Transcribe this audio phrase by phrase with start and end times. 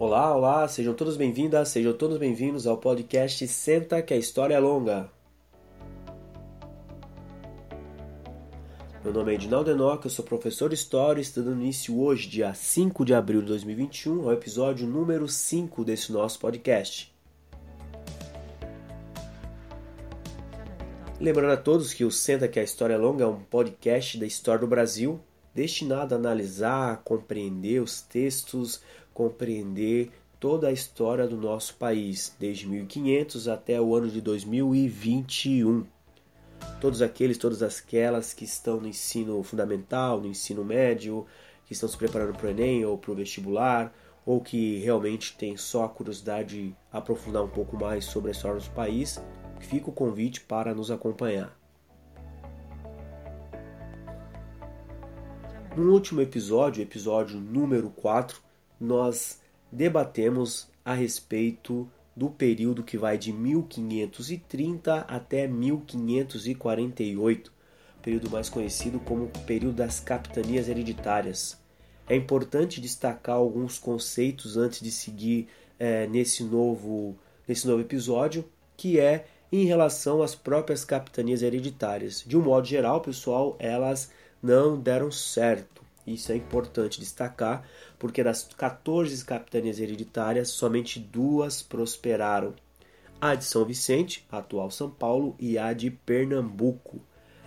[0.00, 4.58] Olá, olá, sejam todos bem-vindas, sejam todos bem-vindos ao podcast Senta que a História é
[4.60, 5.10] Longa.
[9.02, 12.54] Meu nome é Edinaldo Enoch, eu sou professor de História, estando no início hoje, dia
[12.54, 17.12] 5 de abril de 2021, ao episódio número 5 desse nosso podcast.
[21.20, 24.26] Lembrando a todos que o Senta que a História é Longa é um podcast da
[24.26, 25.20] história do Brasil,
[25.52, 28.80] destinado a analisar, compreender os textos,
[29.18, 35.84] compreender toda a história do nosso país, desde 1500 até o ano de 2021.
[36.80, 41.26] Todos aqueles, todas aquelas que estão no ensino fundamental, no ensino médio,
[41.66, 43.92] que estão se preparando para o Enem ou para o vestibular,
[44.24, 48.60] ou que realmente têm só a curiosidade de aprofundar um pouco mais sobre a história
[48.60, 49.20] do país,
[49.58, 51.58] fica o convite para nos acompanhar.
[55.76, 58.46] No último episódio, episódio número 4,
[58.80, 59.40] nós
[59.70, 67.52] debatemos a respeito do período que vai de 1530 até 1548,
[68.02, 71.56] período mais conhecido como período das capitanias hereditárias.
[72.08, 78.44] É importante destacar alguns conceitos antes de seguir é, nesse, novo, nesse novo episódio,
[78.76, 82.24] que é em relação às próprias capitanias hereditárias.
[82.26, 84.10] De um modo geral, pessoal, elas
[84.42, 85.82] não deram certo.
[86.14, 92.54] Isso é importante destacar, porque das 14 capitanias hereditárias, somente duas prosperaram:
[93.20, 97.00] a de São Vicente, atual São Paulo, e a de Pernambuco.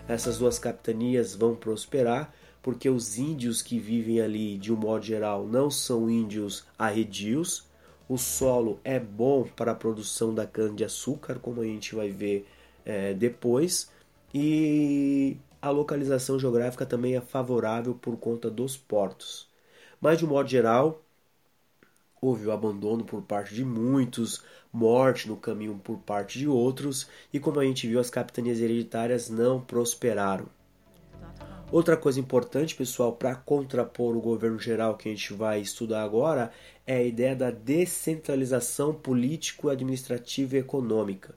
[0.08, 5.48] Essas duas capitanias vão prosperar porque os índios que vivem ali, de um modo geral,
[5.48, 7.68] não são índios arredios.
[8.08, 12.46] O solo é bom para a produção da cana-de-açúcar, como a gente vai ver
[12.86, 13.90] é, depois.
[14.34, 19.48] E a localização geográfica também é favorável por conta dos portos.
[20.00, 21.03] Mas, de um modo geral,
[22.20, 24.44] houve o abandono por parte de muitos,
[24.74, 29.30] morte no caminho por parte de outros, e como a gente viu, as capitanias hereditárias
[29.30, 30.47] não prosperaram.
[31.72, 36.52] Outra coisa importante, pessoal, para contrapor o governo geral que a gente vai estudar agora,
[36.86, 41.34] é a ideia da descentralização político, administrativa e econômica.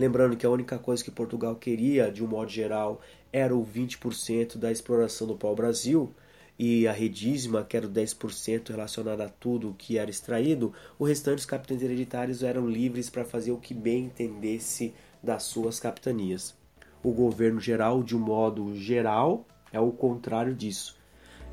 [0.00, 4.56] Lembrando que a única coisa que Portugal queria, de um modo geral, era o 20%
[4.56, 6.10] da exploração do pau-brasil
[6.58, 11.36] e a redízima, que era o 10% relacionado a tudo que era extraído, o restante
[11.36, 16.56] dos capitães hereditários eram livres para fazer o que bem entendesse das suas capitanias.
[17.02, 20.96] O governo geral, de um modo geral, é o contrário disso.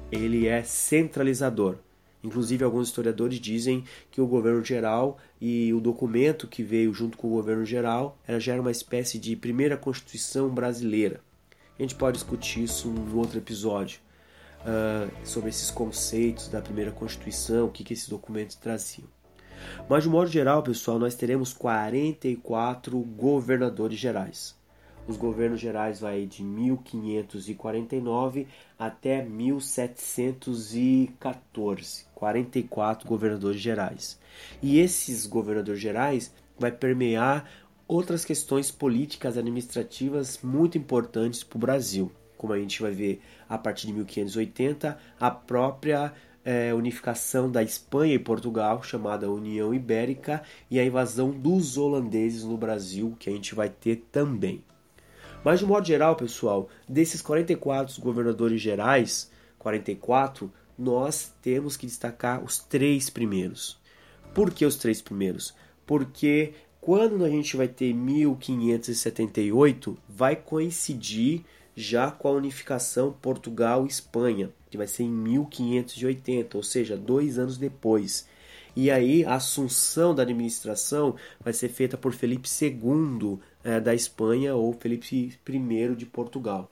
[0.10, 1.80] Ele é centralizador.
[2.24, 7.28] Inclusive, alguns historiadores dizem que o governo geral e o documento que veio junto com
[7.28, 11.22] o governo geral já era uma espécie de primeira constituição brasileira.
[11.78, 14.00] A gente pode discutir isso num outro episódio,
[14.62, 19.08] uh, sobre esses conceitos da primeira Constituição, o que, que esses documentos traziam.
[19.88, 24.57] Mas, de modo geral, pessoal, nós teremos 44 governadores gerais.
[25.08, 28.46] Os governos gerais vai de 1549
[28.78, 34.20] até 1714, 44 governadores gerais.
[34.62, 37.50] E esses governadores gerais vai permear
[37.88, 43.58] outras questões políticas administrativas muito importantes para o Brasil, como a gente vai ver a
[43.58, 46.12] partir de 1580, a própria
[46.44, 52.58] é, unificação da Espanha e Portugal, chamada União Ibérica, e a invasão dos holandeses no
[52.58, 54.62] Brasil, que a gente vai ter também.
[55.48, 62.60] Mas de modo geral, pessoal, desses 44 governadores gerais, 44, nós temos que destacar os
[62.60, 63.80] três primeiros.
[64.34, 65.56] Por que os três primeiros?
[65.86, 74.76] Porque quando a gente vai ter 1578, vai coincidir já com a unificação Portugal-Espanha, que
[74.76, 78.28] vai ser em 1580, ou seja, dois anos depois.
[78.76, 84.56] E aí a assunção da administração vai ser feita por Felipe II é, da Espanha
[84.56, 86.72] ou Felipe I de Portugal.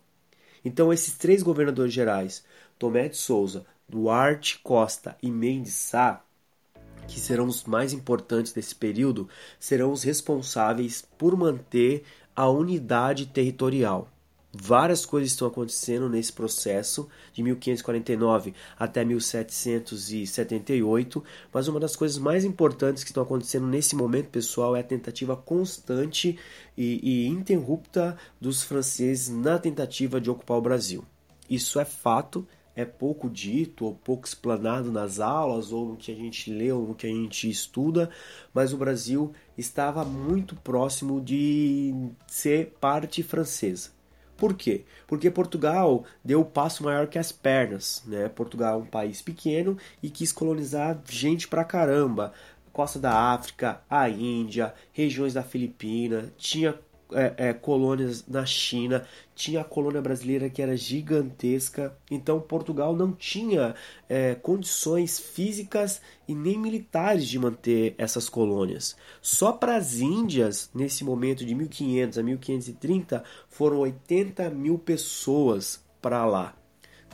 [0.64, 2.46] Então esses três governadores gerais,
[2.80, 6.24] Tomé de Souza, Duarte Costa e Mendes Sá,
[7.06, 9.28] que serão os mais importantes desse período,
[9.60, 14.10] serão os responsáveis por manter a unidade territorial.
[14.58, 21.22] Várias coisas estão acontecendo nesse processo de 1549 até 1778,
[21.52, 25.36] mas uma das coisas mais importantes que estão acontecendo nesse momento, pessoal, é a tentativa
[25.36, 26.40] constante
[26.78, 31.04] e, e interrupta dos franceses na tentativa de ocupar o Brasil.
[31.50, 36.16] Isso é fato, é pouco dito ou pouco explanado nas aulas ou no que a
[36.16, 38.10] gente lê ou no que a gente estuda,
[38.54, 41.94] mas o Brasil estava muito próximo de
[42.26, 43.94] ser parte francesa.
[44.38, 44.84] Por quê?
[45.08, 48.04] Porque Portugal deu o passo maior que as pernas.
[48.06, 48.28] Né?
[48.30, 52.34] Portugal é um país pequeno e quis colonizar gente pra caramba.
[52.74, 56.78] Costa da África, a Índia, regiões da Filipina, tinha
[57.12, 59.06] é, é, colônias na China,
[59.36, 63.76] tinha a colônia brasileira que era gigantesca, então Portugal não tinha
[64.10, 68.96] é, condições físicas e nem militares de manter essas colônias.
[69.22, 76.26] Só para as Índias, nesse momento de 1500 a 1530, foram 80 mil pessoas para
[76.26, 76.56] lá.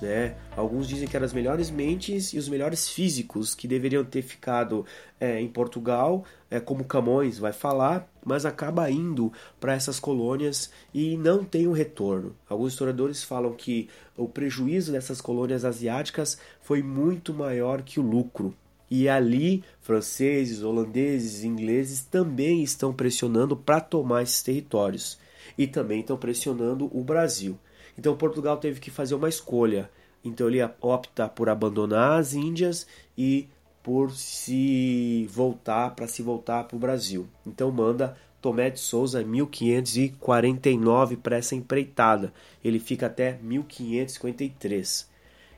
[0.02, 0.36] Né?
[0.58, 4.84] Alguns dizem que eram as melhores mentes e os melhores físicos que deveriam ter ficado
[5.20, 11.16] é, em Portugal, é, como Camões vai falar, mas acaba indo para essas colônias e
[11.18, 12.36] não tem um retorno.
[12.50, 18.56] Alguns historiadores falam que o prejuízo dessas colônias asiáticas foi muito maior que o lucro.
[18.90, 25.18] E ali, franceses, holandeses, ingleses também estão pressionando para tomar esses territórios.
[25.58, 27.58] E também estão pressionando o Brasil.
[27.98, 29.90] Então Portugal teve que fazer uma escolha.
[30.24, 32.86] Então ele opta por abandonar as Índias
[33.18, 33.50] e
[33.84, 37.28] por se voltar para se voltar para o Brasil.
[37.46, 42.34] Então manda Tomé de Souza 1549 para essa empreitada.
[42.64, 45.10] Ele fica até 1553.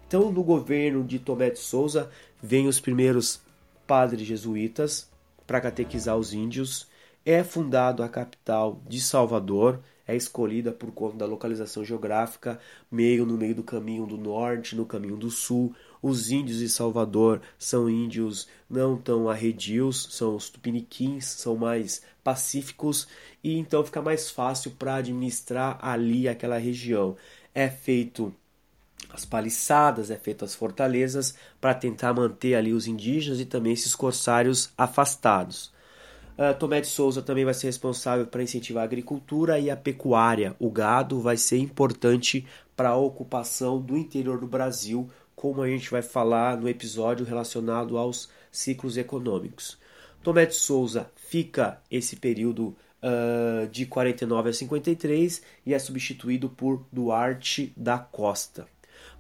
[0.08, 2.10] Então no governo de Tomé de Souza
[2.42, 3.42] vêm os primeiros
[3.86, 5.10] padres jesuítas
[5.46, 6.88] para catequizar os índios.
[7.26, 12.60] É fundado a capital de Salvador é escolhida por conta da localização geográfica,
[12.92, 15.74] meio no meio do caminho do norte, no caminho do sul.
[16.02, 23.08] Os índios de Salvador são índios não tão arredios, são os tupiniquins, são mais pacíficos
[23.44, 27.16] e então fica mais fácil para administrar ali aquela região.
[27.54, 28.34] É feito
[29.10, 33.96] as paliçadas, é feito as fortalezas para tentar manter ali os indígenas e também esses
[33.96, 35.72] corsários afastados.
[36.38, 40.56] Uh, Tomé de Souza também vai ser responsável para incentivar a agricultura e a pecuária.
[40.60, 42.46] O gado vai ser importante
[42.76, 47.98] para a ocupação do interior do Brasil, como a gente vai falar no episódio relacionado
[47.98, 49.78] aos ciclos econômicos.
[50.24, 56.84] Tomé de Souza fica esse período uh, de 49 a 53 e é substituído por
[56.92, 58.66] Duarte da Costa.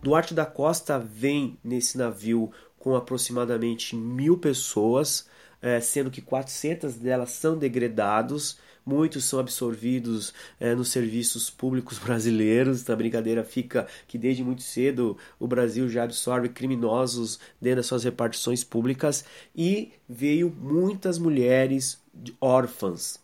[0.01, 5.27] Duarte da Costa vem nesse navio com aproximadamente mil pessoas
[5.63, 12.81] é, sendo que 400 delas são degradados, muitos são absorvidos é, nos serviços públicos brasileiros.
[12.81, 17.85] Então a brincadeira fica que desde muito cedo o Brasil já absorve criminosos dentro das
[17.85, 19.23] suas repartições públicas
[19.55, 21.97] e veio muitas mulheres
[22.41, 23.17] órfãs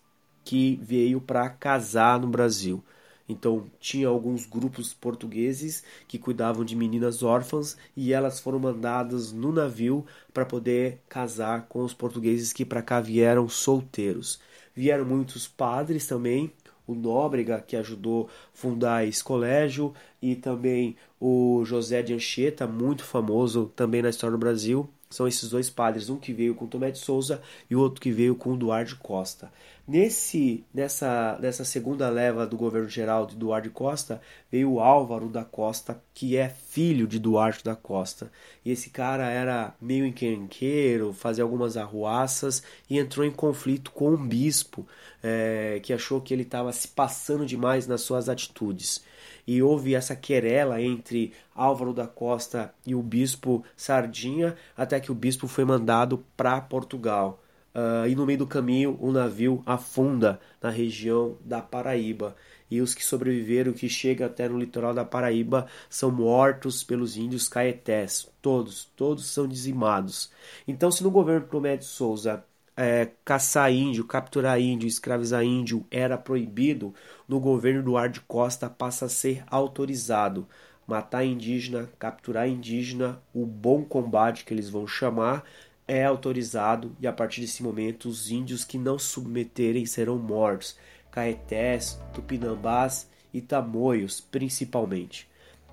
[0.45, 2.81] que veio para casar no Brasil.
[3.29, 9.51] Então, tinha alguns grupos portugueses que cuidavam de meninas órfãs e elas foram mandadas no
[9.51, 10.03] navio
[10.33, 14.41] para poder casar com os portugueses que para cá vieram solteiros.
[14.73, 16.51] Vieram muitos padres também,
[16.87, 23.71] o Nóbrega, que ajudou fundar esse colégio, e também o José de Anchieta, muito famoso
[23.75, 24.89] também na história do Brasil.
[25.09, 28.11] São esses dois padres, um que veio com Tomé de Souza e o outro que
[28.11, 29.51] veio com Duarte Costa.
[29.89, 34.21] Nesse, nessa, nessa segunda leva do governo geral de Duarte Costa,
[34.51, 38.31] veio Álvaro da Costa, que é filho de Duarte da Costa.
[38.63, 44.27] E esse cara era meio encrenqueiro, fazia algumas arruaças e entrou em conflito com um
[44.27, 44.87] bispo
[45.23, 49.03] é, que achou que ele estava se passando demais nas suas atitudes.
[49.47, 55.15] E houve essa querela entre Álvaro da Costa e o bispo Sardinha, até que o
[55.15, 57.41] bispo foi mandado para Portugal.
[57.73, 62.35] Uh, e no meio do caminho, o navio afunda na região da Paraíba.
[62.69, 67.47] E os que sobreviveram, que chegam até no litoral da Paraíba, são mortos pelos índios
[67.47, 68.29] caetés.
[68.41, 70.31] Todos, todos são dizimados.
[70.67, 72.43] Então, se no governo Tomé de Souza
[72.81, 76.93] é, caçar índio, capturar índio, escravizar índio era proibido,
[77.27, 80.47] no governo do Costa passa a ser autorizado.
[80.87, 85.43] Matar indígena, capturar indígena, o bom combate que eles vão chamar,
[85.89, 90.77] é autorizado e a partir desse momento os índios que não submeterem serão mortos,
[91.09, 95.27] caetés, tupinambás e tamoios principalmente.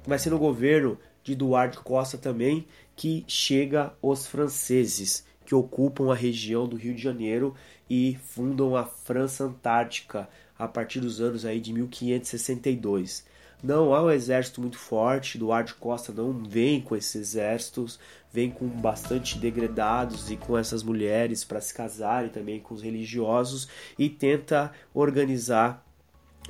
[0.07, 6.15] Vai ser no governo de Eduardo Costa também que chega os franceses que ocupam a
[6.15, 7.55] região do Rio de Janeiro
[7.89, 13.27] e fundam a França Antártica a partir dos anos aí de 1562.
[13.63, 17.99] Não há um exército muito forte, Eduardo Costa não vem com esses exércitos,
[18.37, 23.67] vem com bastante degredados e com essas mulheres para se casarem também com os religiosos
[23.99, 25.83] e tenta organizar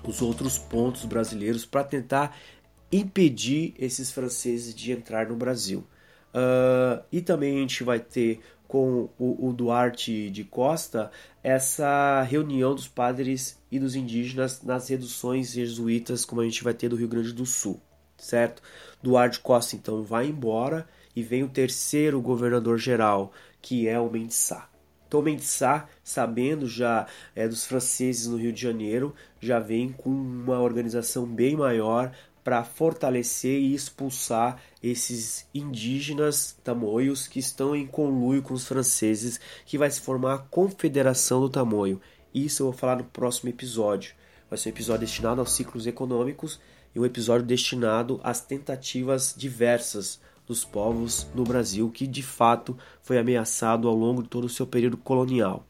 [0.02, 2.37] os outros pontos brasileiros para tentar
[2.90, 5.87] impedir esses franceses de entrar no Brasil.
[6.35, 12.75] Uh, e também a gente vai ter com o, o, Duarte de Costa essa reunião
[12.75, 17.07] dos padres e dos indígenas nas reduções jesuítas, como a gente vai ter do Rio
[17.07, 17.81] Grande do Sul,
[18.19, 18.61] certo?
[19.00, 20.85] Duarte Costa então vai embora
[21.16, 23.32] e vem o terceiro governador geral,
[23.62, 24.68] que é o Mendes Sá.
[25.08, 30.11] Então Mendes Sá, sabendo já é, dos franceses no Rio de Janeiro, já vem com
[30.11, 32.12] uma organização bem maior
[32.44, 39.76] para fortalecer e expulsar esses indígenas tamoios que estão em conluio com os franceses, que
[39.76, 42.00] vai se formar a Confederação do Tamoio.
[42.32, 44.14] Isso eu vou falar no próximo episódio.
[44.49, 46.61] Vai ser um episódio destinado aos ciclos econômicos
[46.94, 53.19] e um episódio destinado às tentativas diversas dos povos no Brasil que de fato foi
[53.19, 55.65] ameaçado ao longo de todo o seu período colonial.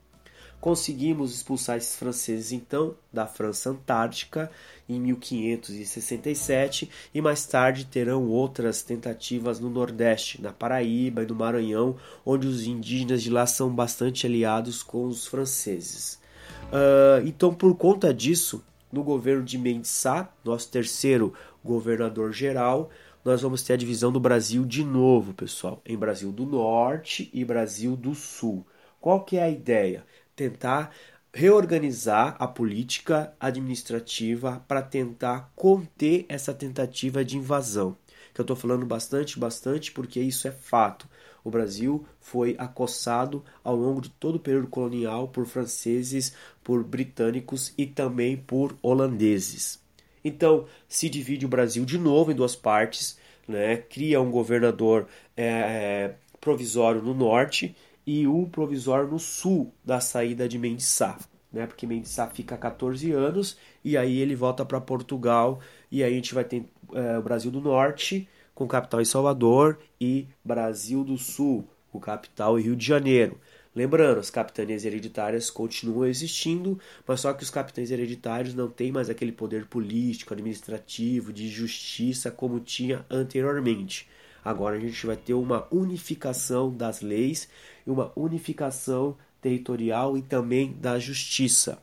[0.59, 4.49] Conseguimos expulsar esses franceses então da França Antártica
[4.89, 11.95] em 1567 e mais tarde terão outras tentativas no Nordeste, na Paraíba e no Maranhão,
[12.25, 16.19] onde os indígenas de lá são bastante aliados com os franceses.
[16.65, 22.89] Uh, então, por conta disso, no governo de Mendes Sá, nosso terceiro governador geral,
[23.27, 27.45] nós vamos ter a divisão do Brasil de novo, pessoal, em Brasil do Norte e
[27.45, 28.65] Brasil do Sul.
[28.99, 30.03] Qual que é a ideia?
[30.37, 30.91] tentar
[31.33, 37.97] reorganizar a política administrativa para tentar conter essa tentativa de invasão.
[38.33, 41.09] Que eu estou falando bastante, bastante, porque isso é fato.
[41.43, 47.73] O Brasil foi acossado ao longo de todo o período colonial por franceses, por britânicos
[47.77, 49.86] e também por holandeses.
[50.27, 53.17] Então, se divide o Brasil de novo em duas partes,
[53.47, 53.77] né?
[53.77, 60.57] cria um governador é, provisório no norte e o provisório no sul da saída de
[60.57, 61.17] Mendes Sá,
[61.51, 61.67] né?
[61.67, 65.59] Porque Mendes Sá fica 14 anos e aí ele volta para Portugal
[65.91, 69.77] e aí a gente vai ter é, o Brasil do Norte com capital em Salvador
[69.99, 73.39] e Brasil do Sul com capital em Rio de Janeiro.
[73.77, 79.07] Lembrando, as capitanias hereditárias continuam existindo, mas só que os capitães hereditários não têm mais
[79.07, 84.09] aquele poder político, administrativo, de justiça como tinha anteriormente.
[84.43, 87.47] Agora a gente vai ter uma unificação das leis
[87.85, 91.77] e uma unificação territorial e também da justiça.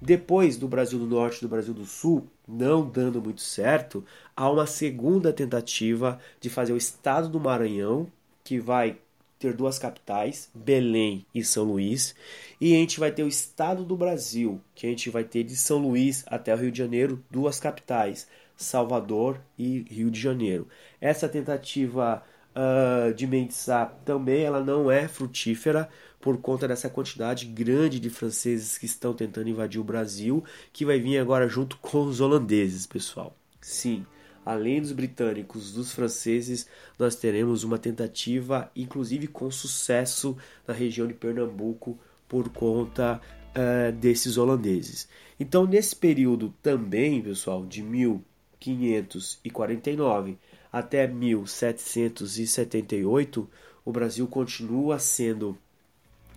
[0.00, 4.04] Depois do Brasil do Norte e do Brasil do Sul, não dando muito certo,
[4.36, 8.06] há uma segunda tentativa de fazer o estado do Maranhão,
[8.44, 8.98] que vai
[9.46, 12.14] ter duas capitais, Belém e São Luís,
[12.60, 15.56] e a gente vai ter o estado do Brasil, que a gente vai ter de
[15.56, 18.26] São Luís até o Rio de Janeiro, duas capitais,
[18.56, 20.66] Salvador e Rio de Janeiro.
[21.00, 22.22] Essa tentativa
[22.56, 23.66] uh, de Mendes
[24.04, 25.88] também ela não é frutífera
[26.20, 30.98] por conta dessa quantidade grande de franceses que estão tentando invadir o Brasil, que vai
[30.98, 33.36] vir agora junto com os holandeses, pessoal.
[33.60, 34.04] Sim,
[34.46, 40.36] além dos britânicos, dos franceses, nós teremos uma tentativa, inclusive com sucesso,
[40.66, 41.98] na região de Pernambuco
[42.28, 45.08] por conta uh, desses holandeses.
[45.40, 50.38] Então, nesse período também, pessoal, de 1549
[50.72, 53.50] até 1778,
[53.84, 55.58] o Brasil continua sendo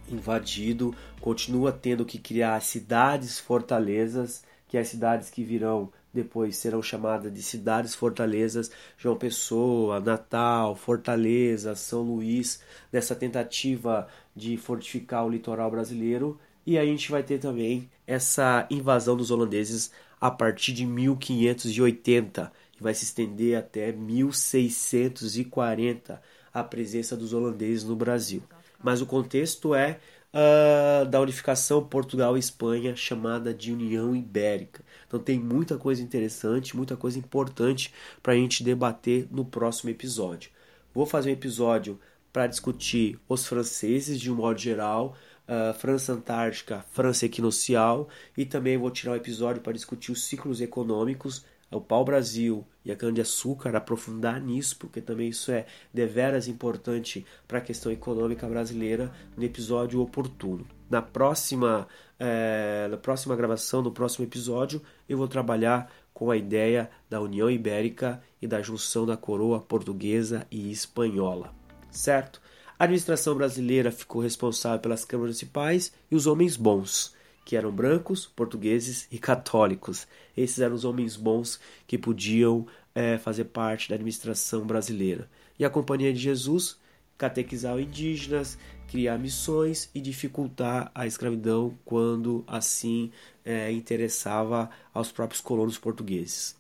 [0.10, 7.34] invadido, continua tendo que criar cidades fortalezas, que as cidades que virão depois serão chamadas
[7.34, 12.62] de cidades fortalezas, João Pessoa, Natal, Fortaleza, São Luís,
[12.92, 16.40] nessa tentativa de fortificar o litoral brasileiro.
[16.66, 22.84] E a gente vai ter também essa invasão dos holandeses a partir de 1580 que
[22.84, 26.22] vai se estender até 1640
[26.54, 28.42] a presença dos holandeses no Brasil.
[28.82, 30.00] Mas o contexto é
[30.34, 34.84] uh, da unificação Portugal e Espanha, chamada de União Ibérica.
[35.08, 40.52] Então tem muita coisa interessante, muita coisa importante para a gente debater no próximo episódio.
[40.94, 42.00] Vou fazer um episódio
[42.32, 45.16] para discutir os franceses de um modo geral,
[45.48, 48.08] uh, França Antártica, França Equinocial,
[48.38, 51.44] e também vou tirar um episódio para discutir os ciclos econômicos
[51.78, 57.62] o pau-brasil e a cana-de-açúcar, aprofundar nisso, porque também isso é deveras importante para a
[57.62, 60.66] questão econômica brasileira no episódio oportuno.
[60.90, 61.88] Na próxima,
[62.20, 67.50] é, na próxima gravação, no próximo episódio, eu vou trabalhar com a ideia da União
[67.50, 71.54] Ibérica e da junção da coroa portuguesa e espanhola,
[71.92, 72.42] certo?
[72.78, 77.14] A administração brasileira ficou responsável pelas câmaras municipais e os homens bons
[77.50, 80.08] que eram brancos, portugueses e católicos.
[80.38, 85.28] Esses eram os homens bons que podiam é, fazer parte da administração brasileira.
[85.58, 86.78] E a Companhia de Jesus
[87.18, 88.56] catequizar indígenas,
[88.88, 93.10] criar missões e dificultar a escravidão quando assim
[93.44, 96.56] é, interessava aos próprios colonos portugueses.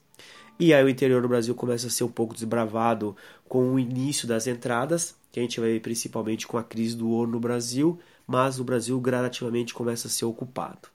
[0.60, 3.16] E aí o interior do Brasil começa a ser um pouco desbravado
[3.48, 7.10] com o início das entradas, que a gente vai ver principalmente com a crise do
[7.10, 8.00] ouro no Brasil,
[8.30, 10.88] mas o Brasil gradativamente começa a ser ocupado.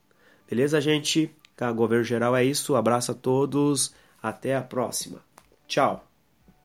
[0.49, 1.35] Beleza, gente?
[1.75, 2.77] Governo geral é isso.
[2.77, 3.93] Abraço a todos.
[4.23, 5.19] Até a próxima.
[5.67, 6.14] Tchau.